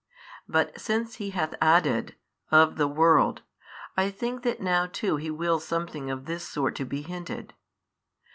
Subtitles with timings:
[0.47, 2.15] But since He hath added,
[2.49, 3.43] Of the world,
[3.95, 7.53] I think that now too He wills something of this sort to be hinted.